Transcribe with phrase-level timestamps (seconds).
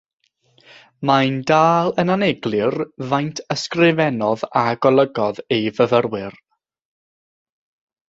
[1.09, 2.77] Mae'n dal yn aneglur
[3.13, 6.43] faint ysgrifennodd a golygodd ei fyfyrwyr.